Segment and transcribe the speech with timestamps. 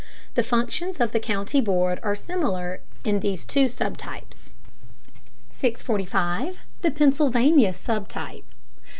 [0.33, 4.55] The functions of the county board are similar in these two sub types.
[5.51, 6.57] 645.
[6.81, 8.45] THE PENNSYLVANIA SUB TYPE.